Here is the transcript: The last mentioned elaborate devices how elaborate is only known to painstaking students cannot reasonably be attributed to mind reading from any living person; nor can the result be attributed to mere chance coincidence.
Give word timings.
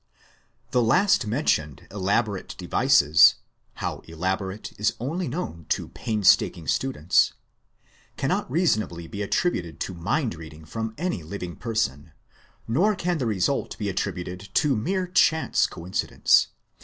The 0.71 0.81
last 0.81 1.27
mentioned 1.27 1.85
elaborate 1.91 2.55
devices 2.57 3.35
how 3.75 3.99
elaborate 4.07 4.73
is 4.79 4.95
only 4.99 5.27
known 5.27 5.67
to 5.69 5.89
painstaking 5.89 6.67
students 6.67 7.33
cannot 8.17 8.49
reasonably 8.49 9.05
be 9.05 9.21
attributed 9.21 9.79
to 9.81 9.93
mind 9.93 10.33
reading 10.33 10.65
from 10.65 10.95
any 10.97 11.21
living 11.21 11.55
person; 11.55 12.13
nor 12.67 12.95
can 12.95 13.19
the 13.19 13.27
result 13.27 13.77
be 13.77 13.89
attributed 13.89 14.49
to 14.55 14.75
mere 14.75 15.05
chance 15.05 15.67
coincidence. 15.67 16.47